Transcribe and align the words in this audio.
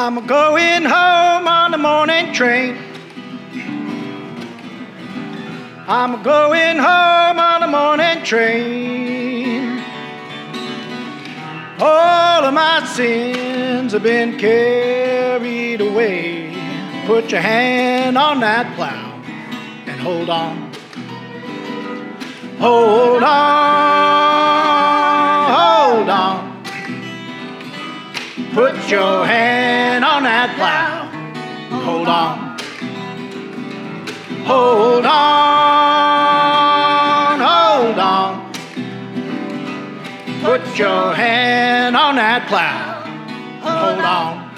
I'm 0.00 0.28
going 0.28 0.84
home 0.84 1.48
on 1.48 1.72
the 1.72 1.76
morning 1.76 2.32
train. 2.32 2.78
I'm 5.88 6.22
going 6.22 6.76
home 6.76 7.38
on 7.40 7.60
the 7.62 7.66
morning 7.66 8.22
train. 8.22 9.82
All 11.80 12.44
of 12.44 12.54
my 12.54 12.88
sins 12.94 13.92
have 13.92 14.04
been 14.04 14.38
carried 14.38 15.80
away. 15.80 16.54
Put 17.06 17.32
your 17.32 17.40
hand 17.40 18.16
on 18.16 18.38
that 18.38 18.76
plow 18.76 19.20
and 19.88 20.00
hold 20.00 20.30
on. 20.30 20.72
Hold 22.60 23.24
on, 23.24 24.87
Put 28.58 28.90
your 28.90 29.24
hand 29.24 30.04
on 30.04 30.24
that 30.24 30.50
plow. 30.56 31.06
Hold 31.80 32.08
on. 32.08 32.58
Hold 34.46 35.06
on, 35.06 35.78
hold 37.38 37.98
on. 38.00 38.52
Put 40.42 40.76
your 40.76 41.14
hand 41.14 41.96
on 41.96 42.16
that 42.16 42.48
plow. 42.48 43.04
Hold 43.60 44.00
on. 44.04 44.50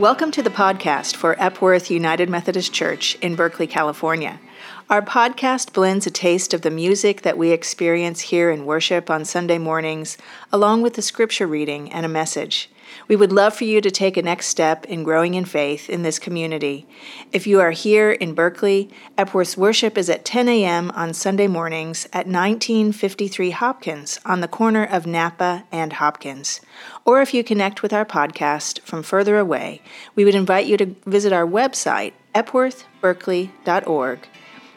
Welcome 0.00 0.32
to 0.32 0.42
the 0.42 0.50
podcast 0.50 1.14
for 1.14 1.40
Epworth 1.40 1.92
United 1.92 2.28
Methodist 2.28 2.72
Church 2.72 3.14
in 3.22 3.36
Berkeley, 3.36 3.68
California. 3.68 4.40
Our 4.88 5.02
podcast 5.02 5.72
blends 5.72 6.06
a 6.06 6.12
taste 6.12 6.54
of 6.54 6.62
the 6.62 6.70
music 6.70 7.22
that 7.22 7.36
we 7.36 7.50
experience 7.50 8.20
here 8.20 8.52
in 8.52 8.66
worship 8.66 9.10
on 9.10 9.24
Sunday 9.24 9.58
mornings, 9.58 10.16
along 10.52 10.82
with 10.82 10.96
a 10.96 11.02
scripture 11.02 11.48
reading 11.48 11.90
and 11.90 12.06
a 12.06 12.08
message. 12.08 12.70
We 13.08 13.16
would 13.16 13.32
love 13.32 13.52
for 13.52 13.64
you 13.64 13.80
to 13.80 13.90
take 13.90 14.16
a 14.16 14.22
next 14.22 14.46
step 14.46 14.84
in 14.84 15.02
growing 15.02 15.34
in 15.34 15.44
faith 15.44 15.90
in 15.90 16.04
this 16.04 16.20
community. 16.20 16.86
If 17.32 17.48
you 17.48 17.58
are 17.58 17.72
here 17.72 18.12
in 18.12 18.32
Berkeley, 18.32 18.88
Epworth's 19.18 19.56
worship 19.56 19.98
is 19.98 20.08
at 20.08 20.24
10 20.24 20.48
a.m. 20.48 20.92
on 20.92 21.12
Sunday 21.14 21.48
mornings 21.48 22.04
at 22.12 22.28
1953 22.28 23.50
Hopkins 23.50 24.20
on 24.24 24.40
the 24.40 24.46
corner 24.46 24.84
of 24.84 25.04
Napa 25.04 25.64
and 25.72 25.94
Hopkins. 25.94 26.60
Or 27.04 27.20
if 27.20 27.34
you 27.34 27.42
connect 27.42 27.82
with 27.82 27.92
our 27.92 28.04
podcast 28.04 28.78
from 28.82 29.02
further 29.02 29.36
away, 29.36 29.82
we 30.14 30.24
would 30.24 30.36
invite 30.36 30.66
you 30.66 30.76
to 30.76 30.94
visit 31.06 31.32
our 31.32 31.44
website, 31.44 32.12
epworthberkeley.org 32.36 34.28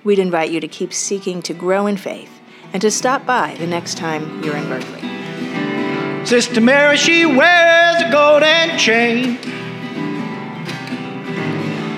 we'd 0.03 0.19
invite 0.19 0.52
you 0.52 0.59
to 0.59 0.67
keep 0.67 0.94
seeking 0.94 1.42
to 1.44 1.53
grow 1.53 1.88
in 1.88 1.97
faith 1.97 2.39
and 2.73 2.81
to 2.81 2.92
stop 2.92 3.25
by 3.25 3.55
the 3.55 3.67
next 3.67 3.97
time 3.97 4.44
you're 4.44 4.55
in 4.55 4.67
Berkeley. 4.67 6.25
Sister 6.25 6.61
Mary, 6.61 6.97
she 6.97 7.25
wears 7.25 8.02
a 8.02 8.11
golden 8.11 8.77
chain. 8.77 9.38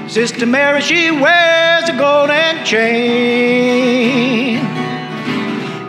Sister 0.07 0.45
Mary, 0.45 0.81
she 0.81 1.11
wears 1.11 1.89
a 1.89 1.97
golden 1.97 2.63
chain. 2.65 4.57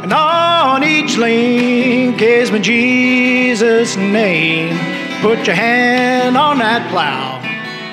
And 0.02 0.12
on 0.12 0.82
each 0.82 1.16
link 1.16 2.20
is 2.20 2.50
my 2.50 2.58
Jesus' 2.58 3.96
name. 3.96 4.76
Put 5.20 5.46
your 5.46 5.54
hand 5.54 6.36
on 6.36 6.58
that 6.58 6.90
plow 6.90 7.38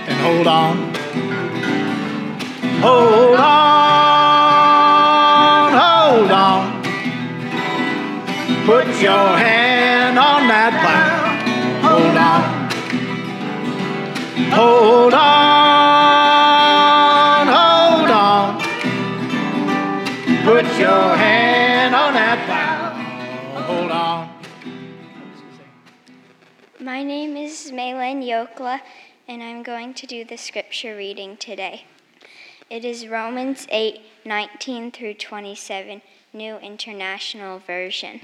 and 0.08 0.20
hold 0.20 0.48
on. 0.48 0.89
Hold 2.82 3.36
on, 3.36 4.70
hold 5.84 6.32
on. 6.32 6.82
Put 8.66 8.88
your 9.02 9.38
hand 9.38 10.18
on 10.18 10.48
that 10.48 10.72
plow. 10.80 11.20
Hold 11.84 12.18
on. 12.18 12.42
Hold 14.52 15.14
on, 15.14 15.58
hold 17.58 18.10
on. 18.10 18.60
Put 20.46 20.66
your 20.80 21.18
hand 21.18 21.94
on 21.94 22.14
that 22.14 22.46
plow. 22.48 22.94
Hold 23.64 23.92
on. 23.92 24.30
My 26.80 27.04
name 27.04 27.36
is 27.36 27.74
Maylin 27.74 28.24
Yokla, 28.24 28.80
and 29.28 29.44
I'm 29.44 29.64
going 29.64 29.94
to 29.96 30.08
do 30.08 30.24
the 30.24 30.38
scripture 30.38 30.96
reading 30.96 31.36
today. 31.36 31.84
It 32.70 32.86
is 32.86 33.08
Romans 33.08 33.66
8 33.72 34.00
19 34.26 34.92
through 34.92 35.16
27, 35.16 36.04
New 36.34 36.58
International 36.58 37.58
Version. 37.58 38.22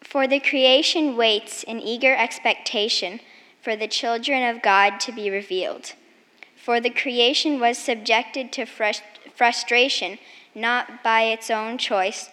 For 0.00 0.26
the 0.26 0.40
creation 0.40 1.14
waits 1.14 1.62
in 1.62 1.78
eager 1.78 2.16
expectation 2.16 3.20
for 3.60 3.76
the 3.76 3.86
children 3.86 4.42
of 4.48 4.62
God 4.62 4.98
to 5.00 5.12
be 5.12 5.28
revealed. 5.28 5.92
For 6.56 6.80
the 6.80 6.88
creation 6.88 7.60
was 7.60 7.76
subjected 7.76 8.50
to 8.52 8.64
frust- 8.64 9.02
frustration, 9.34 10.18
not 10.54 11.02
by 11.02 11.24
its 11.24 11.50
own 11.50 11.76
choice, 11.76 12.30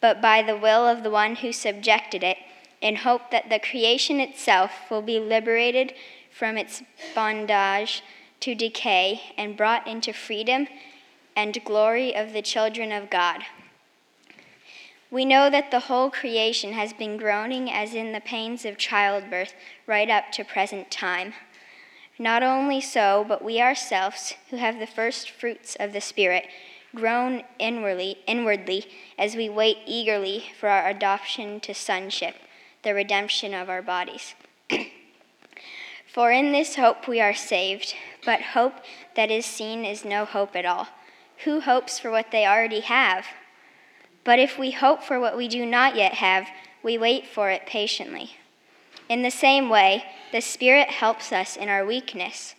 but 0.00 0.22
by 0.22 0.40
the 0.40 0.56
will 0.56 0.88
of 0.88 1.02
the 1.02 1.10
one 1.10 1.36
who 1.36 1.52
subjected 1.52 2.22
it, 2.22 2.38
in 2.80 2.96
hope 2.96 3.30
that 3.30 3.50
the 3.50 3.58
creation 3.58 4.20
itself 4.20 4.90
will 4.90 5.02
be 5.02 5.20
liberated 5.20 5.92
from 6.30 6.56
its 6.56 6.82
bondage 7.14 8.02
to 8.40 8.54
decay 8.54 9.20
and 9.36 9.56
brought 9.56 9.86
into 9.86 10.12
freedom 10.12 10.66
and 11.34 11.64
glory 11.64 12.14
of 12.14 12.32
the 12.32 12.42
children 12.42 12.92
of 12.92 13.10
God. 13.10 13.42
We 15.10 15.24
know 15.24 15.48
that 15.50 15.70
the 15.70 15.80
whole 15.80 16.10
creation 16.10 16.72
has 16.72 16.92
been 16.92 17.16
groaning 17.16 17.70
as 17.70 17.94
in 17.94 18.12
the 18.12 18.20
pains 18.20 18.64
of 18.64 18.76
childbirth 18.76 19.54
right 19.86 20.10
up 20.10 20.32
to 20.32 20.44
present 20.44 20.90
time. 20.90 21.34
Not 22.18 22.42
only 22.42 22.80
so, 22.80 23.24
but 23.26 23.44
we 23.44 23.60
ourselves, 23.60 24.34
who 24.50 24.56
have 24.56 24.78
the 24.78 24.86
first 24.86 25.30
fruits 25.30 25.76
of 25.78 25.92
the 25.92 26.00
Spirit, 26.00 26.46
groan 26.94 27.44
inwardly, 27.58 28.18
inwardly 28.26 28.86
as 29.18 29.36
we 29.36 29.48
wait 29.48 29.78
eagerly 29.86 30.46
for 30.58 30.68
our 30.68 30.88
adoption 30.88 31.60
to 31.60 31.74
sonship, 31.74 32.34
the 32.82 32.94
redemption 32.94 33.52
of 33.52 33.68
our 33.68 33.82
bodies. 33.82 34.34
For 36.16 36.32
in 36.32 36.50
this 36.50 36.76
hope 36.76 37.06
we 37.06 37.20
are 37.20 37.34
saved, 37.34 37.94
but 38.24 38.40
hope 38.40 38.72
that 39.16 39.30
is 39.30 39.44
seen 39.44 39.84
is 39.84 40.02
no 40.02 40.24
hope 40.24 40.56
at 40.56 40.64
all. 40.64 40.88
Who 41.44 41.60
hopes 41.60 41.98
for 41.98 42.10
what 42.10 42.30
they 42.30 42.46
already 42.46 42.80
have? 42.80 43.26
But 44.24 44.38
if 44.38 44.58
we 44.58 44.70
hope 44.70 45.02
for 45.02 45.20
what 45.20 45.36
we 45.36 45.46
do 45.46 45.66
not 45.66 45.94
yet 45.94 46.14
have, 46.14 46.48
we 46.82 46.96
wait 46.96 47.26
for 47.26 47.50
it 47.50 47.66
patiently. 47.66 48.36
In 49.10 49.20
the 49.20 49.30
same 49.30 49.68
way, 49.68 50.04
the 50.32 50.40
Spirit 50.40 50.88
helps 50.88 51.32
us 51.32 51.54
in 51.54 51.68
our 51.68 51.84
weakness. 51.84 52.54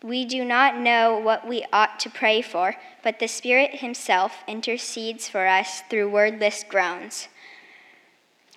We 0.00 0.24
do 0.24 0.44
not 0.44 0.78
know 0.78 1.18
what 1.18 1.48
we 1.48 1.66
ought 1.72 1.98
to 1.98 2.08
pray 2.08 2.42
for, 2.42 2.76
but 3.02 3.18
the 3.18 3.26
Spirit 3.26 3.80
Himself 3.80 4.44
intercedes 4.46 5.28
for 5.28 5.48
us 5.48 5.82
through 5.90 6.10
wordless 6.10 6.62
groans. 6.62 7.26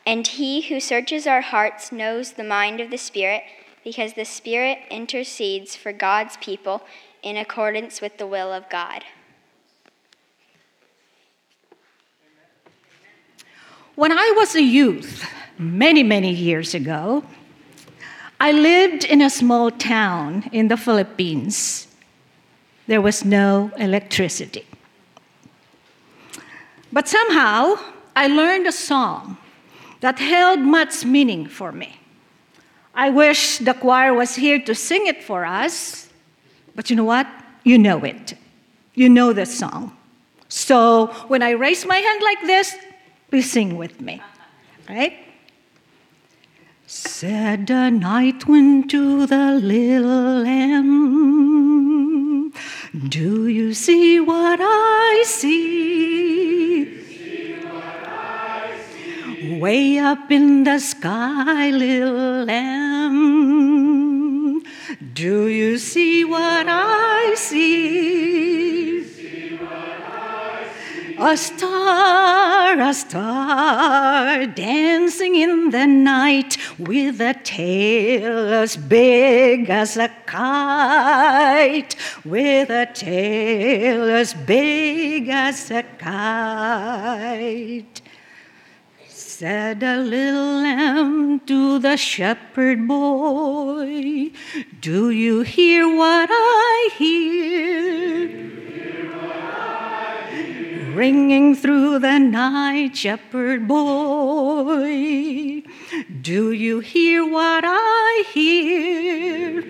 And 0.06 0.28
He 0.28 0.62
who 0.62 0.80
searches 0.80 1.26
our 1.26 1.42
hearts 1.42 1.92
knows 1.92 2.34
the 2.34 2.44
mind 2.44 2.80
of 2.80 2.92
the 2.92 3.00
Spirit 3.00 3.42
because 3.88 4.16
the 4.16 4.26
Spirit 4.26 4.80
intercedes 4.92 5.74
for 5.74 5.94
God's 5.94 6.36
people 6.42 6.82
in 7.24 7.38
accordance 7.38 8.02
with 8.02 8.18
the 8.18 8.28
will 8.28 8.52
of 8.52 8.70
God. 8.70 9.02
When 13.96 14.12
I 14.12 14.34
was 14.36 14.56
a 14.56 14.62
youth, 14.62 15.24
many, 15.58 16.04
many 16.04 16.34
years 16.34 16.74
ago, 16.74 17.24
I 18.42 18.52
lived 18.52 19.06
in 19.06 19.22
a 19.22 19.30
small 19.30 19.72
town 19.72 20.50
in 20.52 20.68
the 20.68 20.76
Philippines. 20.76 21.88
There 22.88 23.00
was 23.00 23.24
no 23.24 23.72
electricity. 23.78 24.66
But 26.92 27.08
somehow, 27.08 27.76
I 28.18 28.28
learned 28.28 28.68
a 28.68 28.74
song 28.74 29.38
that 30.02 30.20
held 30.20 30.60
much 30.60 31.06
meaning 31.06 31.48
for 31.48 31.72
me. 31.72 31.96
I 32.98 33.10
wish 33.12 33.60
the 33.60 33.76
choir 33.76 34.16
was 34.16 34.36
here 34.36 34.60
to 34.62 34.74
sing 34.74 35.06
it 35.06 35.24
for 35.24 35.46
us, 35.46 36.10
but 36.74 36.90
you 36.90 36.96
know 36.96 37.04
what? 37.04 37.28
You 37.64 37.78
know 37.78 38.04
it. 38.04 38.34
You 38.96 39.08
know 39.08 39.34
the 39.34 39.46
song. 39.46 39.96
So 40.50 41.14
when 41.28 41.44
I 41.44 41.52
raise 41.52 41.86
my 41.86 41.98
hand 41.98 42.24
like 42.24 42.42
this, 42.42 42.76
please 43.30 43.52
sing 43.52 43.78
with 43.78 44.02
me. 44.02 44.20
Right? 44.90 45.14
Said 46.88 47.68
the 47.68 47.92
night 47.92 48.48
wind 48.48 48.90
to 48.90 49.28
the 49.28 49.60
little 49.62 50.42
lamb, 50.42 50.92
Do 53.10 53.48
you 53.48 53.76
see 53.76 54.20
what 54.20 54.58
I 54.60 55.22
see? 55.24 56.67
Way 59.60 59.98
up 59.98 60.32
in 60.32 60.66
the 60.66 60.78
sky, 60.78 61.72
little 61.72 62.46
lamb, 62.46 63.82
do 65.14 65.48
you 65.48 65.80
see 65.80 66.24
what 66.24 66.68
I 66.70 67.34
see? 67.36 69.18
A 71.20 71.36
star, 71.36 72.80
a 72.80 72.94
star, 72.94 74.46
dancing 74.46 75.34
in 75.34 75.72
the 75.72 75.88
night 75.88 76.58
with 76.78 77.20
a 77.20 77.34
tail 77.44 78.54
as 78.54 78.78
big 78.78 79.72
as 79.72 79.98
a 79.98 80.10
kite, 80.28 81.96
with 82.24 82.70
a 82.70 82.86
tail 82.94 84.04
as 84.04 84.36
big 84.36 85.30
as 85.30 85.72
a 85.72 85.82
kite. 85.98 88.04
Said 89.40 89.84
a 89.84 89.98
little 89.98 90.64
lamb 90.64 91.42
to 91.42 91.78
the 91.78 91.96
shepherd 91.96 92.88
boy, 92.88 94.32
Do 94.82 95.12
you 95.12 95.42
hear 95.42 95.88
what 95.96 96.30
I 96.32 96.90
hear? 96.98 98.48
ringing 100.96 101.54
through 101.54 102.00
the 102.00 102.18
night, 102.18 102.98
shepherd 102.98 103.68
boy. 103.68 105.62
Do 106.20 106.52
you 106.52 106.80
hear 106.80 107.24
what 107.24 107.64
I 107.64 108.24
hear? 108.34 109.62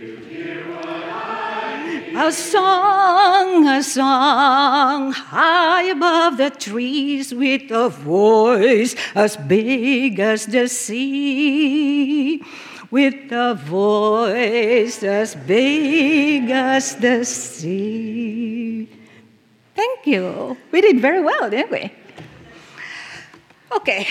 A 2.19 2.31
song, 2.31 3.67
a 3.67 3.83
song, 3.83 5.11
high 5.11 5.83
above 5.83 6.37
the 6.37 6.49
trees 6.49 7.31
with 7.31 7.69
a 7.69 7.89
voice 7.89 8.95
as 9.13 9.37
big 9.37 10.19
as 10.19 10.47
the 10.47 10.67
sea. 10.67 12.41
With 12.89 13.31
a 13.31 13.53
voice 13.53 15.03
as 15.03 15.35
big 15.35 16.49
as 16.49 16.95
the 16.95 17.23
sea. 17.23 18.89
Thank 19.75 20.07
you. 20.07 20.57
We 20.71 20.81
did 20.81 20.99
very 20.99 21.21
well, 21.21 21.51
didn't 21.51 21.71
we? 21.71 21.93
Okay. 23.75 24.07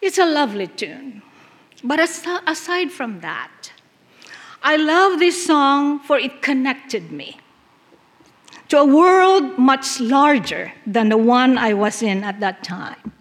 It's 0.00 0.18
a 0.18 0.24
lovely 0.24 0.68
tune. 0.68 1.22
But 1.82 1.98
aside 1.98 2.92
from 2.92 3.20
that, 3.20 3.72
I 4.62 4.76
love 4.76 5.18
this 5.18 5.46
song 5.46 6.00
for 6.00 6.18
it 6.18 6.42
connected 6.42 7.10
me 7.12 7.38
to 8.68 8.78
a 8.78 8.84
world 8.84 9.58
much 9.58 10.00
larger 10.00 10.72
than 10.86 11.08
the 11.08 11.16
one 11.16 11.56
I 11.56 11.72
was 11.72 12.02
in 12.02 12.22
at 12.24 12.40
that 12.40 12.62
time. 12.62 13.12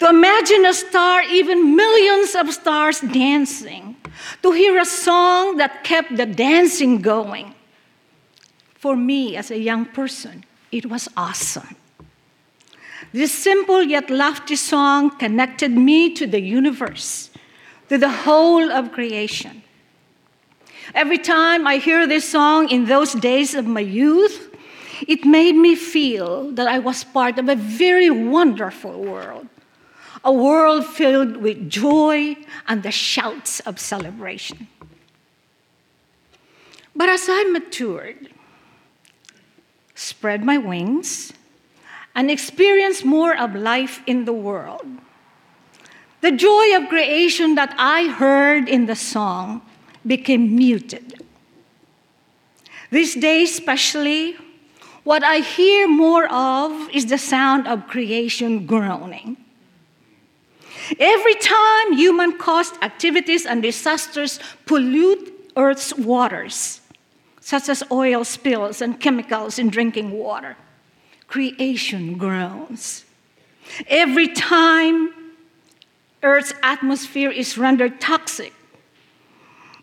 To 0.00 0.08
imagine 0.08 0.66
a 0.66 0.74
star, 0.74 1.22
even 1.22 1.76
millions 1.76 2.34
of 2.34 2.52
stars 2.52 3.00
dancing, 3.00 3.96
to 4.42 4.52
hear 4.52 4.78
a 4.78 4.84
song 4.84 5.56
that 5.56 5.84
kept 5.84 6.16
the 6.16 6.26
dancing 6.26 7.00
going, 7.00 7.54
for 8.74 8.96
me 8.96 9.36
as 9.36 9.50
a 9.50 9.58
young 9.58 9.86
person, 9.86 10.44
it 10.70 10.86
was 10.86 11.08
awesome. 11.16 11.76
This 13.12 13.32
simple 13.32 13.82
yet 13.82 14.10
lofty 14.10 14.56
song 14.56 15.10
connected 15.18 15.70
me 15.72 16.12
to 16.14 16.26
the 16.26 16.40
universe, 16.40 17.30
to 17.88 17.96
the 17.96 18.10
whole 18.10 18.70
of 18.70 18.92
creation. 18.92 19.62
Every 20.94 21.18
time 21.18 21.66
I 21.66 21.76
hear 21.76 22.06
this 22.06 22.28
song 22.28 22.68
in 22.70 22.86
those 22.86 23.12
days 23.12 23.54
of 23.54 23.66
my 23.66 23.80
youth, 23.80 24.54
it 25.06 25.24
made 25.24 25.54
me 25.54 25.74
feel 25.74 26.50
that 26.52 26.66
I 26.66 26.78
was 26.78 27.04
part 27.04 27.38
of 27.38 27.48
a 27.48 27.54
very 27.54 28.10
wonderful 28.10 29.02
world, 29.02 29.46
a 30.24 30.32
world 30.32 30.86
filled 30.86 31.36
with 31.36 31.70
joy 31.70 32.36
and 32.66 32.82
the 32.82 32.90
shouts 32.90 33.60
of 33.60 33.78
celebration. 33.78 34.66
But 36.96 37.08
as 37.08 37.26
I 37.28 37.44
matured, 37.44 38.30
spread 39.94 40.44
my 40.44 40.58
wings, 40.58 41.32
and 42.14 42.30
experienced 42.30 43.04
more 43.04 43.36
of 43.36 43.54
life 43.54 44.02
in 44.06 44.24
the 44.24 44.32
world. 44.32 44.86
The 46.20 46.32
joy 46.32 46.76
of 46.76 46.88
creation 46.88 47.54
that 47.54 47.74
I 47.78 48.08
heard 48.08 48.68
in 48.68 48.86
the 48.86 48.96
song 48.96 49.62
became 50.08 50.56
muted. 50.56 51.22
These 52.90 53.14
days, 53.16 53.52
especially, 53.52 54.36
what 55.04 55.22
I 55.22 55.38
hear 55.38 55.86
more 55.88 56.26
of 56.32 56.90
is 56.90 57.06
the 57.06 57.18
sound 57.18 57.66
of 57.68 57.86
creation 57.86 58.66
groaning. 58.66 59.36
Every 60.98 61.34
time 61.34 61.92
human 61.92 62.38
caused 62.38 62.82
activities 62.82 63.44
and 63.44 63.62
disasters 63.62 64.40
pollute 64.64 65.50
Earth's 65.56 65.94
waters, 65.94 66.80
such 67.40 67.68
as 67.68 67.82
oil 67.90 68.24
spills 68.24 68.80
and 68.80 68.98
chemicals 68.98 69.58
in 69.58 69.68
drinking 69.68 70.12
water. 70.12 70.56
Creation 71.26 72.16
groans. 72.16 73.04
Every 73.86 74.28
time 74.28 75.12
Earth's 76.22 76.54
atmosphere 76.62 77.30
is 77.30 77.58
rendered 77.58 78.00
toxic 78.00 78.54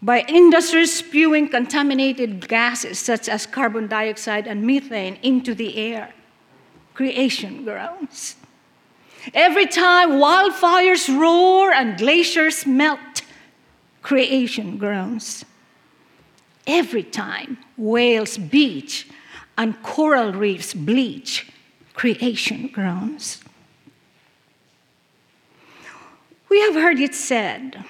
by 0.06 0.24
industries 0.28 0.94
spewing 0.94 1.50
contaminated 1.50 2.48
gases 2.48 3.00
such 3.00 3.28
as 3.28 3.48
carbon 3.48 3.88
dioxide 3.88 4.46
and 4.46 4.62
methane 4.64 5.18
into 5.24 5.56
the 5.56 5.76
air, 5.78 6.14
creation 6.94 7.64
groans. 7.64 8.36
Every 9.34 9.66
time 9.66 10.12
wildfires 10.12 11.10
roar 11.20 11.72
and 11.72 11.98
glaciers 11.98 12.68
melt, 12.68 13.24
creation 14.04 14.78
groans 14.78 15.44
every 16.68 17.04
time 17.04 17.58
whales 17.76 18.38
beach 18.38 19.08
and 19.58 19.82
coral 19.82 20.34
reefs 20.34 20.74
bleach, 20.74 21.52
creation 21.94 22.68
groans. 22.68 23.42
We 26.50 26.62
have 26.62 26.76
heard 26.76 27.00
it 27.00 27.16
said 27.16 27.84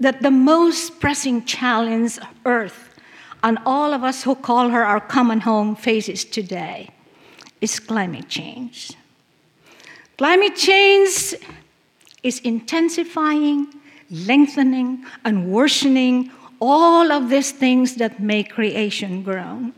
that 0.00 0.22
the 0.22 0.30
most 0.30 1.00
pressing 1.00 1.44
challenge 1.44 2.18
Earth 2.44 2.94
and 3.42 3.58
all 3.64 3.92
of 3.92 4.02
us 4.02 4.22
who 4.22 4.34
call 4.34 4.68
her 4.70 4.84
our 4.84 5.00
common 5.00 5.40
home 5.40 5.76
faces 5.76 6.24
today 6.24 6.90
is 7.60 7.78
climate 7.78 8.28
change. 8.28 8.92
Climate 10.18 10.56
change 10.56 11.34
is 12.22 12.40
intensifying, 12.40 13.66
lengthening, 14.10 15.04
and 15.24 15.50
worsening 15.50 16.30
all 16.60 17.12
of 17.12 17.28
these 17.28 17.52
things 17.52 17.96
that 17.96 18.20
make 18.20 18.50
creation 18.50 19.22
groan. 19.22 19.72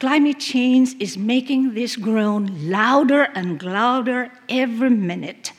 Climate 0.00 0.40
change 0.40 0.96
is 0.98 1.16
making 1.16 1.74
this 1.74 1.96
groan 1.96 2.68
louder 2.68 3.28
and 3.34 3.62
louder 3.62 4.32
every 4.48 4.90
minute. 4.90 5.52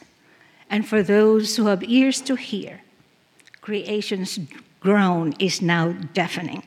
And 0.74 0.88
for 0.88 1.04
those 1.04 1.56
who 1.56 1.68
have 1.68 1.84
ears 1.84 2.20
to 2.22 2.34
hear, 2.34 2.82
creation's 3.62 4.40
groan 4.80 5.36
is 5.38 5.62
now 5.62 5.92
deafening. 6.16 6.64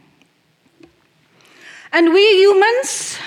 And 1.93 2.13
we 2.13 2.25
humans, 2.39 3.19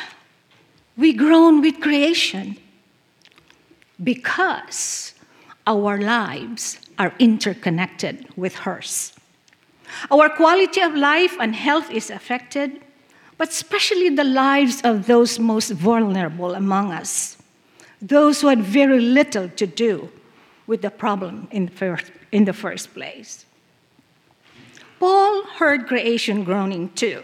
we 0.96 1.12
groan 1.12 1.60
with 1.60 1.82
creation 1.82 2.56
because 4.02 5.14
our 5.68 6.00
lives 6.00 6.80
are 6.98 7.14
interconnected 7.20 8.26
with 8.38 8.56
hers. 8.56 9.12
Our 10.10 10.30
quality 10.30 10.80
of 10.80 10.96
life 10.96 11.36
and 11.42 11.56
health 11.56 11.92
is 11.92 12.10
affected, 12.10 12.80
but 13.38 13.50
especially 13.50 14.12
the 14.12 14.24
lives 14.24 14.80
of 14.86 15.08
those 15.08 15.40
most 15.40 15.72
vulnerable 15.72 16.56
among 16.56 16.94
us, 16.94 17.36
those 18.02 18.40
who 18.40 18.48
had 18.48 18.62
very 18.62 19.02
little 19.02 19.50
to 19.50 19.68
do 19.68 20.10
with 20.70 20.84
the 20.84 20.92
problem 20.92 21.48
in 21.50 21.66
the 21.66 21.72
first, 21.72 22.12
in 22.32 22.46
the 22.46 22.54
first 22.54 22.94
place. 22.94 23.48
Paul 25.00 25.44
heard 25.58 25.88
creation 25.88 26.44
groaning 26.44 26.90
too, 26.94 27.24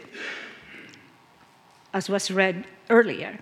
as 1.93 2.09
was 2.09 2.31
read 2.31 2.65
earlier. 2.89 3.37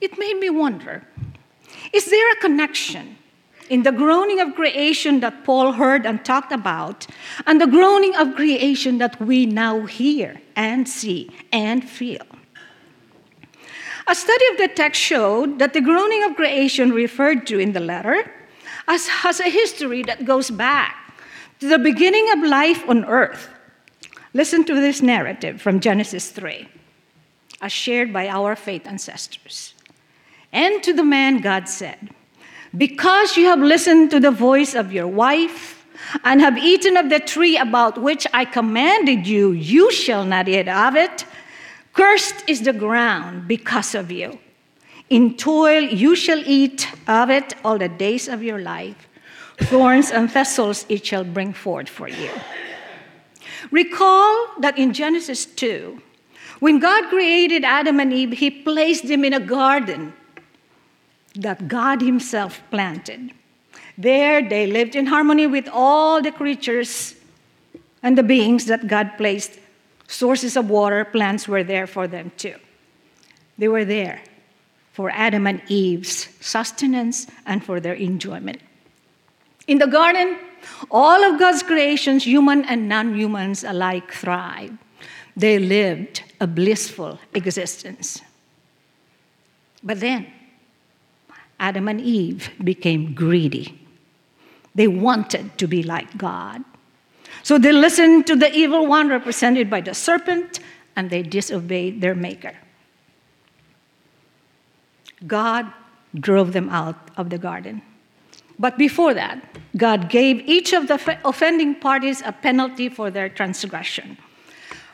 It 0.00 0.16
made 0.16 0.38
me 0.38 0.48
wonder 0.48 1.08
is 1.92 2.06
there 2.06 2.32
a 2.32 2.36
connection 2.36 3.16
in 3.68 3.82
the 3.82 3.90
groaning 3.90 4.38
of 4.38 4.54
creation 4.54 5.18
that 5.20 5.42
Paul 5.44 5.72
heard 5.72 6.06
and 6.06 6.24
talked 6.24 6.52
about, 6.52 7.08
and 7.46 7.60
the 7.60 7.66
groaning 7.66 8.14
of 8.14 8.36
creation 8.36 8.98
that 8.98 9.20
we 9.20 9.44
now 9.44 9.86
hear 9.86 10.40
and 10.54 10.88
see 10.88 11.30
and 11.52 11.82
feel. 11.82 12.26
A 14.06 14.14
study 14.14 14.44
of 14.52 14.58
the 14.58 14.68
text 14.68 15.00
showed 15.00 15.58
that 15.58 15.72
the 15.72 15.80
groaning 15.80 16.22
of 16.22 16.36
creation 16.36 16.92
referred 16.92 17.44
to 17.48 17.58
in 17.58 17.72
the 17.72 17.80
letter 17.80 18.30
has 18.90 19.40
a 19.40 19.48
history 19.50 20.02
that 20.04 20.24
goes 20.24 20.50
back 20.50 20.96
to 21.60 21.68
the 21.68 21.78
beginning 21.78 22.30
of 22.32 22.48
life 22.48 22.88
on 22.88 23.04
earth. 23.04 23.48
Listen 24.32 24.64
to 24.64 24.74
this 24.74 25.02
narrative 25.02 25.60
from 25.60 25.80
Genesis 25.80 26.30
3, 26.30 26.68
as 27.60 27.72
shared 27.72 28.12
by 28.12 28.28
our 28.28 28.56
faith 28.56 28.86
ancestors. 28.86 29.74
And 30.52 30.82
to 30.82 30.92
the 30.92 31.04
man, 31.04 31.40
God 31.40 31.68
said, 31.68 32.10
because 32.76 33.36
you 33.36 33.46
have 33.46 33.60
listened 33.60 34.10
to 34.12 34.20
the 34.20 34.30
voice 34.30 34.74
of 34.74 34.92
your 34.92 35.08
wife 35.08 35.84
and 36.24 36.40
have 36.40 36.56
eaten 36.56 36.96
of 36.96 37.10
the 37.10 37.20
tree 37.20 37.56
about 37.56 38.00
which 38.00 38.26
I 38.32 38.44
commanded 38.44 39.26
you, 39.26 39.52
you 39.52 39.90
shall 39.92 40.24
not 40.24 40.48
eat 40.48 40.68
of 40.68 40.96
it. 40.96 41.24
Cursed 41.92 42.48
is 42.48 42.62
the 42.62 42.72
ground 42.72 43.48
because 43.48 43.94
of 43.94 44.10
you. 44.10 44.38
In 45.10 45.36
toil 45.36 45.82
you 45.82 46.14
shall 46.14 46.40
eat 46.46 46.86
of 47.08 47.30
it 47.30 47.54
all 47.64 47.78
the 47.78 47.88
days 47.88 48.28
of 48.28 48.44
your 48.44 48.60
life. 48.60 49.08
Thorns 49.58 50.12
and 50.12 50.30
thistles 50.30 50.86
it 50.88 51.04
shall 51.04 51.24
bring 51.24 51.52
forth 51.52 51.88
for 51.88 52.08
you. 52.08 52.30
Recall 53.72 54.46
that 54.60 54.78
in 54.78 54.94
Genesis 54.94 55.44
2, 55.44 56.00
when 56.60 56.78
God 56.78 57.08
created 57.08 57.64
Adam 57.64 57.98
and 57.98 58.12
Eve, 58.12 58.32
He 58.32 58.50
placed 58.50 59.08
them 59.08 59.24
in 59.24 59.34
a 59.34 59.40
garden 59.40 60.14
that 61.34 61.66
God 61.66 62.00
Himself 62.00 62.62
planted. 62.70 63.32
There 63.98 64.48
they 64.48 64.66
lived 64.66 64.94
in 64.94 65.06
harmony 65.06 65.46
with 65.46 65.68
all 65.72 66.22
the 66.22 66.32
creatures 66.32 67.16
and 68.02 68.16
the 68.16 68.22
beings 68.22 68.66
that 68.66 68.86
God 68.86 69.12
placed. 69.16 69.58
Sources 70.06 70.56
of 70.56 70.70
water, 70.70 71.04
plants 71.04 71.48
were 71.48 71.64
there 71.64 71.86
for 71.86 72.06
them 72.06 72.30
too. 72.36 72.56
They 73.58 73.68
were 73.68 73.84
there 73.84 74.22
for 75.00 75.08
Adam 75.12 75.46
and 75.46 75.62
Eve's 75.66 76.28
sustenance 76.42 77.26
and 77.46 77.64
for 77.64 77.80
their 77.80 77.94
enjoyment. 77.94 78.60
In 79.66 79.78
the 79.78 79.86
garden, 79.86 80.36
all 80.90 81.24
of 81.24 81.38
God's 81.38 81.62
creations, 81.62 82.24
human 82.24 82.66
and 82.66 82.86
non 82.86 83.14
humans 83.14 83.64
alike, 83.64 84.12
thrived. 84.12 84.76
They 85.34 85.58
lived 85.58 86.22
a 86.38 86.46
blissful 86.46 87.18
existence. 87.32 88.20
But 89.82 90.00
then, 90.00 90.26
Adam 91.58 91.88
and 91.88 91.98
Eve 91.98 92.50
became 92.62 93.14
greedy. 93.14 93.80
They 94.74 94.86
wanted 94.86 95.56
to 95.56 95.66
be 95.66 95.82
like 95.82 96.18
God. 96.18 96.62
So 97.42 97.56
they 97.56 97.72
listened 97.72 98.26
to 98.26 98.36
the 98.36 98.52
evil 98.52 98.86
one 98.86 99.08
represented 99.08 99.70
by 99.70 99.80
the 99.80 99.94
serpent 99.94 100.60
and 100.94 101.08
they 101.08 101.22
disobeyed 101.22 102.02
their 102.02 102.14
maker. 102.14 102.52
God 105.26 105.72
drove 106.14 106.52
them 106.52 106.68
out 106.68 106.96
of 107.16 107.30
the 107.30 107.38
garden. 107.38 107.82
But 108.58 108.76
before 108.76 109.14
that, 109.14 109.42
God 109.76 110.10
gave 110.10 110.46
each 110.46 110.72
of 110.72 110.86
the 110.86 111.18
offending 111.24 111.74
parties 111.74 112.22
a 112.24 112.32
penalty 112.32 112.88
for 112.88 113.10
their 113.10 113.28
transgression. 113.28 114.18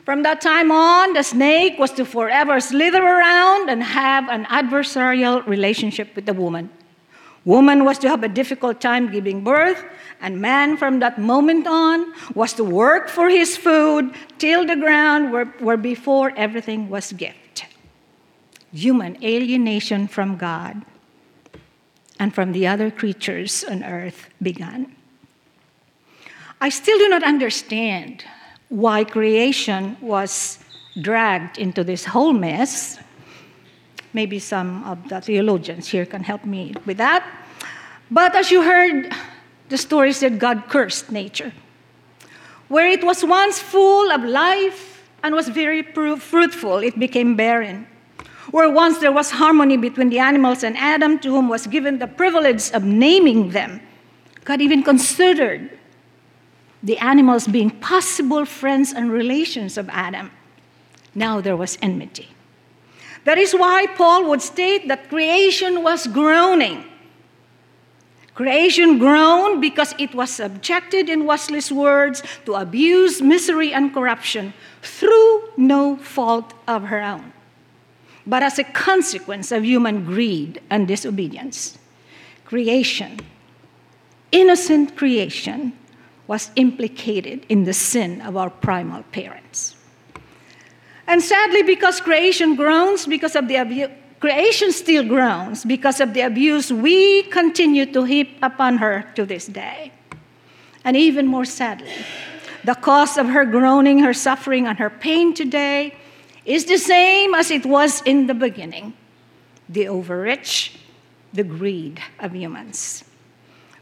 From 0.05 0.23
that 0.23 0.39
time 0.39 0.71
on, 0.71 1.11
the 1.11 1.21
snake 1.23 1.77
was 1.77 1.91
to 1.99 2.05
forever 2.05 2.61
slither 2.61 3.03
around 3.03 3.69
and 3.69 3.83
have 3.83 4.29
an 4.29 4.45
adversarial 4.45 5.45
relationship 5.45 6.15
with 6.15 6.25
the 6.25 6.33
woman. 6.33 6.69
Woman 7.43 7.83
was 7.83 7.97
to 7.99 8.09
have 8.09 8.23
a 8.23 8.29
difficult 8.29 8.79
time 8.79 9.11
giving 9.11 9.43
birth, 9.43 9.83
and 10.21 10.39
man 10.39 10.77
from 10.77 10.99
that 10.99 11.19
moment 11.19 11.67
on 11.67 12.13
was 12.35 12.53
to 12.53 12.63
work 12.63 13.09
for 13.09 13.29
his 13.29 13.57
food 13.57 14.13
till 14.37 14.65
the 14.65 14.77
ground 14.77 15.33
where, 15.33 15.45
where 15.59 15.77
before 15.77 16.31
everything 16.37 16.89
was 16.89 17.11
gift. 17.11 17.37
Human 18.73 19.23
alienation 19.23 20.07
from 20.07 20.37
God 20.37 20.83
and 22.19 22.33
from 22.33 22.51
the 22.51 22.67
other 22.67 22.91
creatures 22.91 23.63
on 23.63 23.83
earth 23.83 24.29
began. 24.41 24.95
I 26.59 26.69
still 26.69 26.97
do 26.97 27.09
not 27.09 27.23
understand 27.23 28.25
why 28.69 29.03
creation 29.03 29.95
was 30.01 30.59
dragged 30.99 31.57
into 31.57 31.83
this 31.83 32.05
whole 32.05 32.33
mess. 32.33 32.99
Maybe 34.13 34.39
some 34.39 34.83
of 34.83 35.07
the 35.09 35.21
theologians 35.21 35.87
here 35.87 36.05
can 36.05 36.23
help 36.23 36.43
me 36.45 36.73
with 36.85 36.97
that. 36.97 37.23
But 38.09 38.35
as 38.35 38.51
you 38.51 38.63
heard, 38.63 39.13
the 39.69 39.77
story 39.77 40.13
said 40.13 40.39
God 40.39 40.63
cursed 40.69 41.11
nature. 41.11 41.53
Where 42.67 42.87
it 42.87 43.03
was 43.03 43.23
once 43.23 43.59
full 43.59 44.11
of 44.11 44.23
life 44.23 45.07
and 45.23 45.35
was 45.35 45.47
very 45.47 45.83
fruitful, 45.83 46.77
it 46.79 46.97
became 46.97 47.35
barren. 47.35 47.87
Where 48.51 48.69
once 48.69 48.99
there 48.99 49.11
was 49.11 49.31
harmony 49.31 49.75
between 49.77 50.09
the 50.09 50.19
animals 50.19 50.63
and 50.63 50.77
Adam, 50.77 51.19
to 51.19 51.29
whom 51.29 51.49
was 51.49 51.67
given 51.67 51.99
the 51.99 52.07
privilege 52.07 52.71
of 52.71 52.83
naming 52.83 53.49
them, 53.49 53.81
God 54.45 54.61
even 54.61 54.83
considered 54.83 55.77
the 56.81 56.97
animals 56.99 57.47
being 57.47 57.69
possible 57.69 58.45
friends 58.45 58.93
and 58.93 59.11
relations 59.11 59.77
of 59.77 59.89
Adam. 59.89 60.31
Now 61.13 61.41
there 61.41 61.57
was 61.57 61.77
enmity. 61.81 62.29
That 63.25 63.37
is 63.37 63.53
why 63.53 63.87
Paul 63.97 64.29
would 64.29 64.41
state 64.41 64.87
that 64.87 65.09
creation 65.09 65.83
was 65.83 66.07
groaning. 66.07 66.85
Creation 68.35 68.99
groaned 68.99 69.59
because 69.59 69.93
it 69.97 70.13
was 70.15 70.29
subjected, 70.29 71.09
in 71.09 71.25
Wesley's 71.25 71.71
words, 71.71 72.23
to 72.45 72.53
abuse, 72.53 73.21
misery, 73.21 73.73
and 73.73 73.93
corruption 73.93 74.53
through 74.81 75.49
no 75.57 75.97
fault 75.97 76.53
of 76.67 76.83
her 76.83 77.01
own 77.01 77.33
but 78.27 78.43
as 78.43 78.59
a 78.59 78.63
consequence 78.65 79.51
of 79.53 79.63
human 79.63 80.03
greed 80.03 80.61
and 80.69 80.87
disobedience. 80.87 81.77
Creation, 82.43 83.19
innocent 84.31 84.97
creation, 84.97 85.71
was 86.27 86.51
implicated 86.57 87.45
in 87.47 87.63
the 87.63 87.73
sin 87.73 88.21
of 88.21 88.35
our 88.35 88.49
primal 88.49 89.01
parents. 89.13 89.75
And 91.07 91.23
sadly, 91.23 91.63
because 91.63 92.01
creation 92.01 92.55
groans 92.55 93.07
because 93.07 93.37
of 93.37 93.47
the 93.47 93.55
abuse, 93.55 93.89
creation 94.19 94.73
still 94.73 95.05
groans 95.05 95.63
because 95.63 96.01
of 96.01 96.13
the 96.13 96.21
abuse 96.21 96.69
we 96.71 97.23
continue 97.23 97.85
to 97.93 98.03
heap 98.03 98.37
upon 98.41 98.77
her 98.77 99.09
to 99.15 99.25
this 99.25 99.47
day. 99.47 99.93
And 100.83 100.97
even 100.97 101.27
more 101.27 101.45
sadly, 101.45 101.93
the 102.65 102.75
cause 102.75 103.17
of 103.17 103.27
her 103.27 103.45
groaning, 103.45 103.99
her 103.99 104.13
suffering, 104.13 104.67
and 104.67 104.77
her 104.79 104.89
pain 104.89 105.33
today 105.33 105.95
is 106.47 106.63
the 106.63 106.77
same 106.77 107.35
as 107.35 107.51
it 107.51 107.65
was 107.65 108.01
in 108.03 108.25
the 108.25 108.33
beginning 108.33 108.93
the 109.69 109.85
overreach, 109.89 110.79
the 111.33 111.43
greed 111.43 111.99
of 112.19 112.33
humans. 112.33 113.03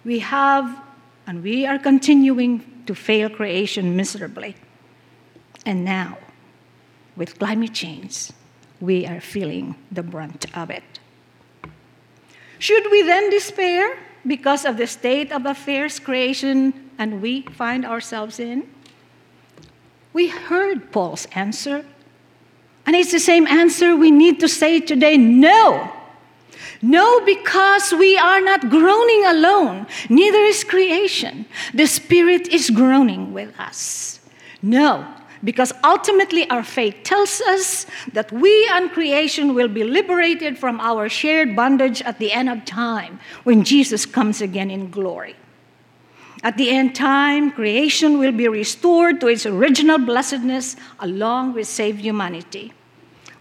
We 0.04 0.18
have 0.20 0.82
and 1.28 1.44
we 1.44 1.68
are 1.68 1.78
continuing 1.78 2.84
to 2.88 2.96
fail 2.96 3.30
creation 3.30 3.96
miserably. 3.96 4.56
And 5.64 5.86
now, 5.86 6.18
with 7.16 7.38
climate 7.38 7.74
change, 7.74 8.32
we 8.82 9.06
are 9.06 9.22
feeling 9.22 9.76
the 9.92 10.02
brunt 10.02 10.46
of 10.58 10.72
it. 10.72 10.84
Should 12.58 12.90
we 12.90 13.04
then 13.04 13.30
despair 13.30 13.98
because 14.26 14.66
of 14.66 14.78
the 14.78 14.88
state 14.88 15.32
of 15.32 15.46
affairs 15.46 16.00
creation 16.00 16.90
and 16.98 17.22
we 17.22 17.44
find 17.44 17.86
ourselves 17.86 18.40
in? 18.40 18.68
We 20.14 20.30
heard 20.30 20.92
Paul's 20.92 21.28
answer 21.34 21.86
and 22.86 22.96
it's 22.96 23.12
the 23.12 23.20
same 23.20 23.48
answer 23.48 23.96
we 23.96 24.12
need 24.12 24.40
to 24.40 24.48
say 24.48 24.80
today 24.80 25.18
no. 25.18 25.92
No, 26.82 27.26
because 27.26 27.94
we 27.94 28.18
are 28.18 28.42
not 28.42 28.70
groaning 28.70 29.26
alone, 29.26 29.88
neither 30.10 30.40
is 30.40 30.64
creation. 30.64 31.46
The 31.74 31.88
Spirit 31.88 32.48
is 32.50 32.70
groaning 32.70 33.34
with 33.34 33.58
us. 33.60 34.20
No, 34.62 35.08
because 35.44 35.74
ultimately 35.84 36.48
our 36.50 36.64
faith 36.64 36.98
tells 37.04 37.42
us 37.42 37.88
that 38.14 38.32
we 38.32 38.70
and 38.74 38.92
creation 38.92 39.56
will 39.56 39.68
be 39.68 39.84
liberated 39.84 40.60
from 40.60 40.80
our 40.80 41.10
shared 41.10 41.56
bondage 41.56 42.02
at 42.04 42.20
the 42.20 42.32
end 42.32 42.50
of 42.50 42.66
time 42.66 43.20
when 43.44 43.64
Jesus 43.64 44.06
comes 44.06 44.42
again 44.42 44.70
in 44.70 44.92
glory. 44.92 45.36
At 46.44 46.58
the 46.58 46.70
end 46.70 46.94
time, 46.94 47.50
creation 47.52 48.20
will 48.20 48.32
be 48.32 48.48
restored 48.48 49.20
to 49.22 49.28
its 49.28 49.48
original 49.48 49.98
blessedness 49.98 50.76
along 51.00 51.54
with 51.54 51.66
saved 51.66 52.00
humanity. 52.00 52.75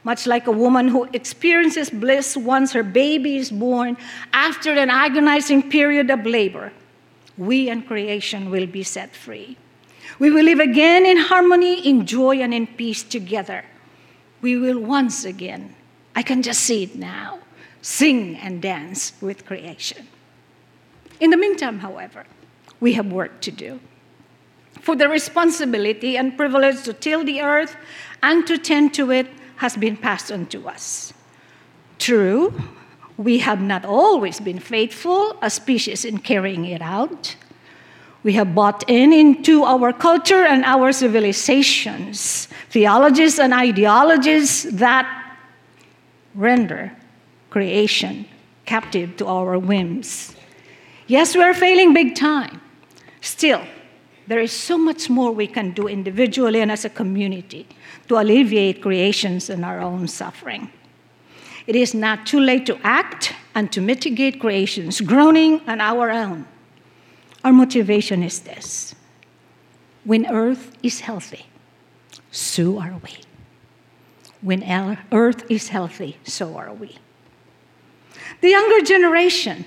Much 0.05 0.27
like 0.27 0.47
a 0.47 0.53
woman 0.53 0.89
who 0.89 1.05
experiences 1.15 1.89
bliss 1.89 2.37
once 2.37 2.73
her 2.73 2.83
baby 2.83 3.37
is 3.37 3.51
born 3.51 3.97
after 4.33 4.71
an 4.73 4.91
agonizing 4.91 5.69
period 5.71 6.11
of 6.11 6.27
labor, 6.27 6.73
we 7.39 7.71
and 7.71 7.87
creation 7.87 8.51
will 8.51 8.67
be 8.67 8.83
set 8.83 9.17
free. 9.17 9.57
We 10.19 10.31
will 10.31 10.45
live 10.45 10.61
again 10.61 11.07
in 11.07 11.17
harmony, 11.17 11.89
in 11.89 12.07
joy, 12.07 12.37
and 12.37 12.53
in 12.53 12.67
peace 12.67 13.03
together. 13.03 13.65
We 14.43 14.57
will 14.57 14.79
once 14.79 15.25
again, 15.25 15.75
I 16.15 16.23
can 16.23 16.43
just 16.43 16.61
see 16.61 16.85
it 16.85 16.95
now, 16.95 17.41
sing 17.81 18.37
and 18.37 18.61
dance 18.61 19.15
with 19.23 19.47
creation. 19.47 20.07
In 21.19 21.31
the 21.31 21.37
meantime, 21.37 21.79
however, 21.79 22.25
we 22.79 22.93
have 22.93 23.07
work 23.07 23.41
to 23.41 23.51
do. 23.51 23.81
For 24.81 24.95
the 24.95 25.09
responsibility 25.09 26.19
and 26.19 26.37
privilege 26.37 26.83
to 26.83 26.93
till 26.93 27.25
the 27.25 27.41
earth 27.41 27.77
and 28.23 28.47
to 28.47 28.59
tend 28.59 28.93
to 28.95 29.11
it 29.11 29.29
has 29.57 29.77
been 29.77 29.97
passed 29.97 30.33
on 30.33 30.47
to 30.47 30.69
us. 30.69 31.13
True, 31.99 32.53
we 33.17 33.39
have 33.39 33.61
not 33.61 33.85
always 33.85 34.41
been 34.41 34.59
faithful, 34.59 35.37
a 35.41 35.51
species, 35.51 36.05
in 36.05 36.19
carrying 36.19 36.65
it 36.65 36.83
out. 36.83 37.37
We 38.23 38.33
have 38.35 38.55
bought 38.55 38.89
in 38.89 39.13
into 39.13 39.65
our 39.65 39.93
culture 39.93 40.45
and 40.45 40.65
our 40.65 40.93
civilizations, 40.93 42.49
theologies 42.71 43.39
and 43.39 43.53
ideologies 43.53 44.65
that 44.73 45.37
render 46.35 46.93
creation 47.51 48.27
captive 48.65 49.17
to 49.19 49.27
our 49.27 49.59
whims. 49.59 50.35
Yes, 51.07 51.37
we 51.37 51.43
are 51.43 51.55
failing 51.55 51.93
big 51.93 52.15
time. 52.15 52.61
Still, 53.21 53.63
there 54.27 54.41
is 54.41 54.53
so 54.53 54.79
much 54.79 55.11
more 55.11 55.33
we 55.33 55.47
can 55.47 55.73
do 55.73 55.87
individually 55.87 56.61
and 56.61 56.73
as 56.73 56.85
a 56.85 56.91
community 56.91 57.67
to 58.09 58.17
alleviate 58.17 58.81
creations 58.81 59.51
and 59.51 59.65
our 59.65 59.81
own 59.81 60.09
suffering. 60.09 60.71
It 61.67 61.77
is 61.77 61.95
not 61.95 62.27
too 62.27 62.41
late 62.41 62.67
to 62.67 62.79
act 62.83 63.35
and 63.55 63.73
to 63.73 63.81
mitigate 63.81 64.41
creations, 64.41 65.01
groaning 65.01 65.61
on 65.67 65.81
our 65.81 66.11
own. 66.11 66.47
Our 67.43 67.53
motivation 67.53 68.23
is 68.23 68.41
this 68.41 68.95
when 70.05 70.27
earth 70.27 70.77
is 70.83 71.01
healthy, 71.01 71.47
so 72.31 72.79
are 72.79 72.95
we. 73.03 73.17
When 74.43 74.63
earth 75.13 75.51
is 75.51 75.69
healthy, 75.69 76.19
so 76.25 76.57
are 76.57 76.75
we. 76.75 76.97
The 78.43 78.51
younger 78.51 78.85
generation 78.85 79.65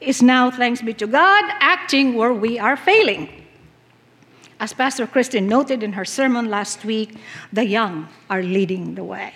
is 0.00 0.22
now, 0.22 0.50
thanks 0.50 0.82
be 0.82 0.94
to 0.94 1.06
God, 1.06 1.44
acting 1.58 2.14
where 2.14 2.32
we 2.32 2.58
are 2.58 2.76
failing. 2.76 3.43
As 4.64 4.72
Pastor 4.72 5.06
Christine 5.06 5.46
noted 5.46 5.82
in 5.82 5.92
her 5.92 6.06
sermon 6.06 6.48
last 6.48 6.86
week, 6.86 7.18
the 7.52 7.66
young 7.66 8.08
are 8.30 8.42
leading 8.42 8.94
the 8.94 9.04
way. 9.04 9.34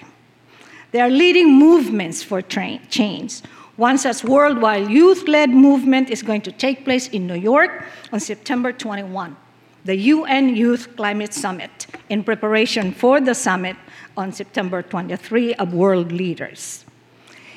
They 0.90 1.02
are 1.02 1.10
leading 1.10 1.52
movements 1.52 2.22
for 2.22 2.40
tra- 2.40 2.80
change. 2.88 3.42
One 3.76 3.98
such 3.98 4.24
worldwide 4.24 4.88
youth 4.88 5.28
led 5.28 5.50
movement 5.50 6.08
is 6.08 6.22
going 6.22 6.40
to 6.48 6.50
take 6.50 6.82
place 6.82 7.08
in 7.08 7.26
New 7.26 7.34
York 7.34 7.84
on 8.10 8.20
September 8.20 8.72
21, 8.72 9.36
the 9.84 9.96
UN 9.96 10.56
Youth 10.56 10.96
Climate 10.96 11.34
Summit, 11.34 11.86
in 12.08 12.24
preparation 12.24 12.90
for 12.90 13.20
the 13.20 13.34
summit 13.34 13.76
on 14.16 14.32
September 14.32 14.80
23 14.80 15.52
of 15.56 15.74
world 15.74 16.10
leaders. 16.10 16.86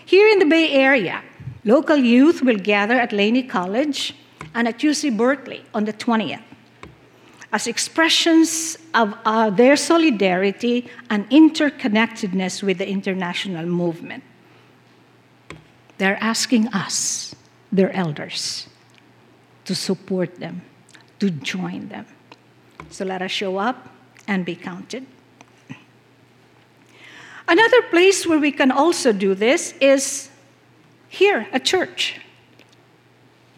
Here 0.05 0.27
in 0.27 0.39
the 0.39 0.45
Bay 0.45 0.73
Area, 0.73 1.23
local 1.63 1.95
youth 1.95 2.41
will 2.41 2.59
gather 2.59 2.95
at 2.95 3.13
Laney 3.13 3.43
College 3.43 4.13
and 4.53 4.67
at 4.67 4.79
UC 4.79 5.15
Berkeley 5.15 5.63
on 5.73 5.85
the 5.85 5.93
20th 5.93 6.50
as 7.51 7.67
expressions 7.67 8.77
of 8.93 9.13
uh, 9.25 9.49
their 9.49 9.75
solidarity 9.75 10.89
and 11.09 11.29
interconnectedness 11.29 12.63
with 12.63 12.77
the 12.77 12.87
international 12.87 13.65
movement. 13.65 14.23
They're 15.97 16.17
asking 16.21 16.67
us, 16.69 17.35
their 17.71 17.91
elders, 17.91 18.67
to 19.65 19.75
support 19.75 20.39
them, 20.39 20.61
to 21.19 21.29
join 21.29 21.89
them. 21.89 22.05
So 22.89 23.05
let 23.05 23.21
us 23.21 23.31
show 23.31 23.57
up 23.57 23.89
and 24.27 24.45
be 24.45 24.55
counted. 24.55 25.05
Another 27.47 27.81
place 27.83 28.25
where 28.25 28.39
we 28.39 28.51
can 28.51 28.71
also 28.71 29.11
do 29.11 29.35
this 29.35 29.73
is 29.81 30.29
here 31.09 31.47
at 31.51 31.65
church. 31.65 32.21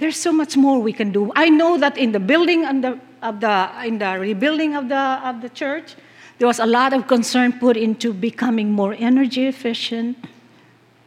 There's 0.04 0.20
so 0.20 0.34
much 0.34 0.58
more 0.58 0.82
we 0.82 0.92
can 0.92 1.14
do. 1.14 1.32
I 1.34 1.48
know 1.48 1.78
that 1.78 1.98
in 1.98 2.12
the 2.12 2.20
building 2.20 2.66
and 2.66 2.84
the, 2.84 3.00
of 3.22 3.40
the, 3.40 3.72
in 3.86 4.00
the 4.00 4.20
rebuilding 4.20 4.76
of 4.76 4.90
the, 4.90 4.98
of 5.24 5.42
the 5.42 5.48
church, 5.48 5.96
there 6.40 6.46
was 6.46 6.60
a 6.60 6.66
lot 6.66 6.92
of 6.92 7.08
concern 7.08 7.54
put 7.54 7.78
into 7.78 8.12
becoming 8.12 8.70
more 8.70 8.98
energy 9.00 9.48
efficient, 9.48 10.18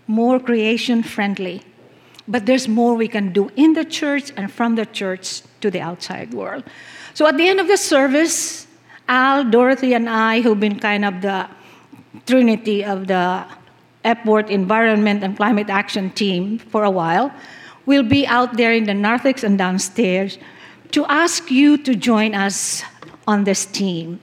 more 0.06 0.40
creation 0.40 1.02
friendly. 1.02 1.60
But 2.26 2.46
there's 2.46 2.68
more 2.68 2.94
we 2.94 3.06
can 3.06 3.34
do 3.34 3.50
in 3.54 3.74
the 3.74 3.84
church 3.84 4.32
and 4.34 4.50
from 4.50 4.76
the 4.76 4.86
church 4.86 5.42
to 5.60 5.70
the 5.70 5.82
outside 5.82 6.32
world. 6.32 6.64
So 7.12 7.26
at 7.26 7.36
the 7.36 7.46
end 7.46 7.60
of 7.60 7.68
the 7.68 7.76
service, 7.76 8.66
Al, 9.08 9.44
Dorothy, 9.44 9.92
and 9.92 10.08
I, 10.08 10.40
who've 10.40 10.58
been 10.58 10.80
kind 10.80 11.04
of 11.04 11.20
the 11.20 11.46
trinity 12.24 12.82
of 12.82 13.08
the 13.08 13.44
Epworth 14.04 14.48
Environment 14.48 15.22
and 15.22 15.36
Climate 15.36 15.68
Action 15.68 16.08
team 16.12 16.58
for 16.58 16.84
a 16.84 16.90
while, 16.90 17.30
will 17.86 18.02
be 18.02 18.26
out 18.26 18.56
there 18.56 18.72
in 18.72 18.84
the 18.84 18.94
narthex 18.94 19.42
and 19.42 19.56
downstairs 19.56 20.38
to 20.90 21.06
ask 21.06 21.50
you 21.50 21.78
to 21.78 21.94
join 21.94 22.34
us 22.34 22.82
on 23.26 23.44
this 23.44 23.64
team. 23.66 24.20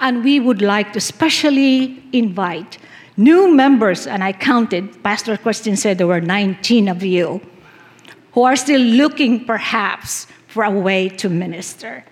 And 0.00 0.24
we 0.24 0.40
would 0.40 0.60
like 0.60 0.92
to 0.94 1.00
specially 1.00 2.02
invite 2.12 2.78
new 3.16 3.54
members, 3.54 4.06
and 4.06 4.24
I 4.24 4.32
counted, 4.32 5.02
Pastor 5.02 5.36
Christian 5.36 5.76
said 5.76 5.98
there 5.98 6.06
were 6.06 6.20
19 6.20 6.88
of 6.88 7.02
you, 7.02 7.40
who 8.32 8.42
are 8.42 8.56
still 8.56 8.80
looking 8.80 9.44
perhaps 9.44 10.26
for 10.48 10.64
a 10.64 10.70
way 10.70 11.08
to 11.08 11.28
minister. 11.28 12.04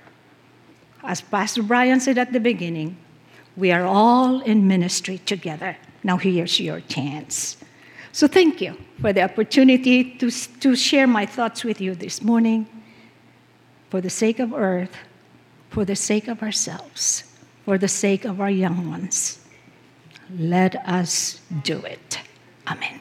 As 1.03 1.21
Pastor 1.21 1.63
Brian 1.63 2.01
said 2.01 2.19
at 2.19 2.33
the 2.33 2.41
beginning, 2.41 2.97
we 3.57 3.73
are 3.73 3.85
all 3.85 4.41
in 4.41 4.69
ministry 4.69 5.19
together. 5.19 5.77
Now 6.05 6.19
here's 6.19 6.61
your 6.61 6.81
chance. 6.81 7.57
So 8.13 8.27
thank 8.27 8.61
you 8.61 8.77
for 9.01 9.13
the 9.13 9.23
opportunity 9.23 10.05
to, 10.19 10.31
to 10.31 10.75
share 10.75 11.07
my 11.07 11.27
thoughts 11.27 11.65
with 11.65 11.81
you 11.81 11.95
this 11.95 12.23
morning 12.23 12.67
for 13.89 14.01
the 14.01 14.11
sake 14.11 14.39
of 14.39 14.53
earth, 14.53 14.97
for 15.71 15.85
the 15.85 15.97
sake 15.97 16.29
of 16.29 16.43
ourselves, 16.43 17.25
for 17.65 17.79
the 17.79 17.89
sake 17.89 18.25
of 18.25 18.41
our 18.41 18.51
young 18.51 18.91
ones. 18.91 19.39
Let 20.39 20.77
us 20.87 21.41
do 21.63 21.79
it. 21.83 22.21
Amen. 22.67 23.01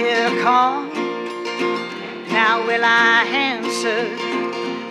Hear 0.00 0.26
a 0.28 0.42
call. 0.42 0.84
Now 2.32 2.64
will 2.66 2.84
I 2.84 3.24
answer? 3.48 4.02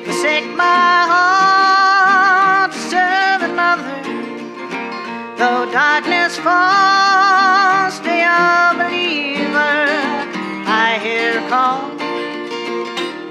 Forsake 0.06 0.50
my 0.56 0.92
heart 1.12 2.72
serve 2.94 3.42
another. 3.52 3.98
Though 5.40 5.66
darkness 5.72 6.38
falls, 6.46 7.96
stay 8.02 8.22
a 8.22 8.76
believer. 8.82 9.82
I 10.86 11.00
hear 11.06 11.40
a 11.42 11.46
call. 11.54 11.90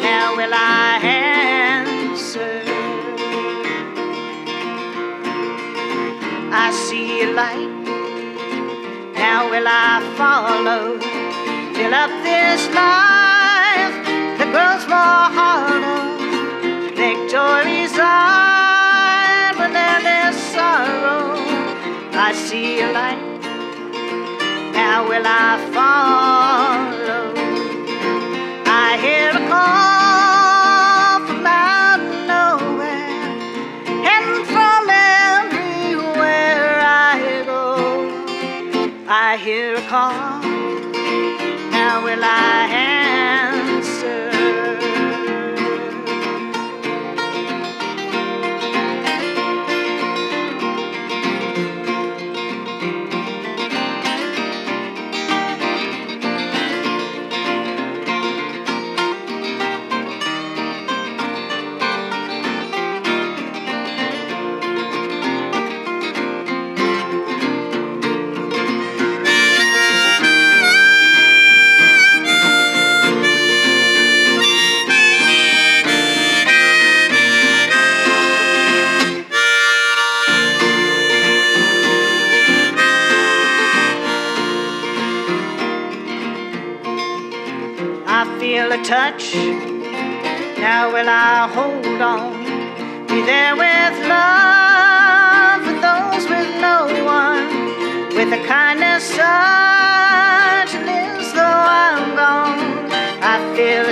Now 0.07 0.27
will 0.39 0.55
I 0.55 0.99
answer? 1.05 2.55
I 6.65 6.67
see 6.73 7.23
a 7.23 7.31
light. 7.41 7.75
Now 9.15 9.49
will 9.51 9.69
I 9.69 9.93
follow? 10.17 11.08
Fill 11.79 11.95
up 11.95 12.11
this 12.27 12.67
life 12.75 13.97
that 14.39 14.49
grows 14.51 14.85
more 14.91 15.27
harder. 15.39 16.03
Victory's 16.99 17.95
on 17.95 19.55
when 19.61 19.71
there 19.79 20.03
is 20.27 20.35
sorrow. 20.55 21.39
I 22.27 22.33
see 22.35 22.81
a 22.81 22.91
light. 22.91 23.23
Now 24.75 25.07
will 25.09 25.23
I 25.25 25.51
follow? 25.77 27.27
I 28.67 28.89
hear 29.05 29.31
a 29.39 29.45
call 29.53 31.15
from 31.29 31.47
out 31.47 32.01
of 32.01 32.27
nowhere, 32.35 33.23
and 34.15 34.29
from 34.51 34.83
everywhere 35.23 36.75
I 36.83 37.45
go, 37.47 37.63
I 39.07 39.37
hear 39.37 39.77
a 39.77 39.83
call 39.83 40.38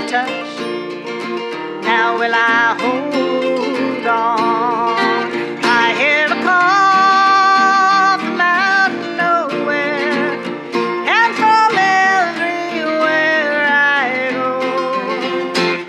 touch. 0.07 0.59
Now 1.83 2.16
will 2.16 2.33
I 2.33 2.77
hold 2.81 4.07
on? 4.07 4.97
I 5.64 5.95
hear 5.99 6.27
a 6.27 6.42
call 6.47 8.19
from 8.21 8.40
out 8.40 8.90
of 8.92 8.99
nowhere, 9.16 10.38
and 11.09 11.35
from 11.35 11.77
everywhere 11.77 13.66
I 13.69 14.31
go, 14.31 14.61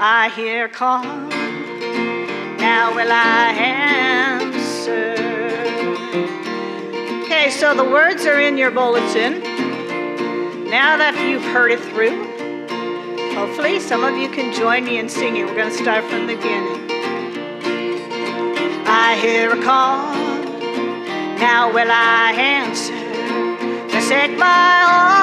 I 0.01 0.29
hear 0.35 0.65
a 0.65 0.69
call. 0.69 1.03
Now 2.57 2.95
will 2.95 3.11
I 3.11 3.53
answer? 3.53 5.13
Okay, 7.25 7.51
so 7.51 7.75
the 7.75 7.85
words 7.85 8.25
are 8.25 8.39
in 8.41 8.57
your 8.57 8.71
bulletin. 8.71 9.43
Now 10.71 10.97
that 10.97 11.15
you've 11.29 11.43
heard 11.43 11.71
it 11.71 11.79
through 11.79 12.26
hopefully 13.37 13.79
some 13.79 14.03
of 14.03 14.17
you 14.17 14.29
can 14.29 14.51
join 14.51 14.83
me 14.83 14.97
in 14.97 15.07
singing. 15.07 15.45
We're 15.45 15.53
going 15.55 15.69
to 15.69 15.77
start 15.77 16.03
from 16.05 16.25
the 16.25 16.35
beginning. 16.35 16.89
I 18.87 19.15
hear 19.21 19.51
a 19.51 19.61
call, 19.61 20.11
now 21.37 21.71
will 21.71 21.91
I 21.91 22.33
answer. 22.35 22.97
Forsake 23.91 24.35
my 24.39 25.11
own 25.11 25.16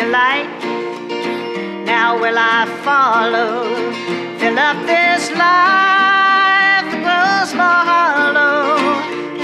a 0.00 0.06
light, 0.06 0.48
now 1.84 2.18
will 2.18 2.38
I 2.38 2.64
follow. 2.84 3.64
Fill 4.38 4.58
up 4.58 4.78
this 4.86 5.30
life 5.30 6.86
that 6.90 7.00
grows 7.04 7.52
more 7.60 7.84
hollow. 7.92 8.78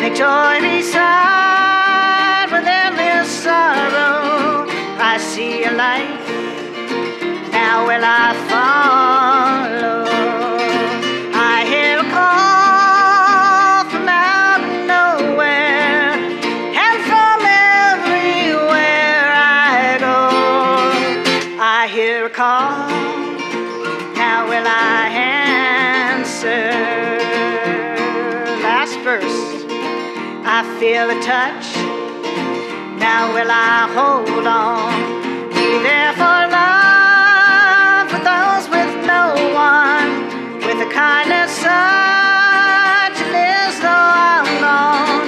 Make 0.01 0.15
joy 0.15 0.61
beside 0.61 2.49
with 2.53 2.67
endless 2.67 3.29
sorrow. 3.29 4.67
I 4.99 5.19
see 5.19 5.65
a 5.65 5.73
light, 5.73 6.25
now 7.53 7.87
will 7.87 8.05
I 8.05 8.33
follow. 8.49 10.06
Feel 30.79 31.09
a 31.09 31.19
touch, 31.23 31.75
now 33.01 33.33
will 33.33 33.51
I 33.51 33.89
hold 33.97 34.47
on? 34.47 34.93
Be 35.49 35.79
there 35.81 36.13
for 36.13 36.41
love 36.53 38.11
for 38.13 38.21
those 38.21 38.69
with 38.69 38.93
no 39.09 39.33
one, 39.57 40.11
with 40.67 40.77
a 40.87 40.91
kindness 40.93 41.51
such 41.53 43.19
as 43.33 43.81
though 43.81 43.89
I'm 43.89 44.61
gone. 44.61 45.25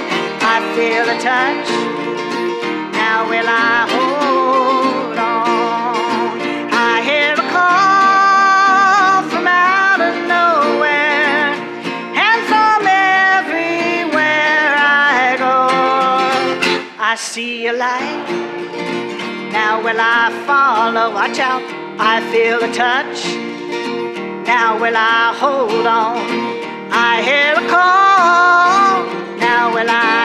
I 0.53 0.61
feel 0.77 1.09
a 1.09 1.17
touch, 1.17 1.78
see 17.19 17.67
a 17.67 17.73
light. 17.73 18.29
Now 19.51 19.83
will 19.83 19.99
I 19.99 20.31
follow? 20.47 21.13
Watch 21.13 21.37
out, 21.39 21.61
I 21.99 22.21
feel 22.31 22.63
a 22.63 22.71
touch. 22.71 23.25
Now 24.47 24.79
will 24.79 24.95
I 24.95 25.35
hold 25.37 25.85
on? 25.85 26.17
I 26.91 27.21
hear 27.21 27.53
a 27.53 27.67
call. 27.67 29.37
Now 29.37 29.73
will 29.73 29.89
I? 29.89 30.18